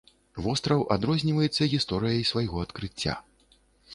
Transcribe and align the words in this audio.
Востраў 0.45 0.79
адрозніваецца 0.95 1.69
гісторыяй 1.73 2.25
свайго 2.31 2.57
адкрыцця. 2.69 3.13